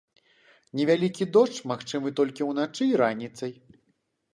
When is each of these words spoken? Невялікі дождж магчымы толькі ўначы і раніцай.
Невялікі 0.79 1.29
дождж 1.37 1.61
магчымы 1.75 2.17
толькі 2.21 2.51
ўначы 2.51 2.83
і 2.93 3.01
раніцай. 3.05 3.51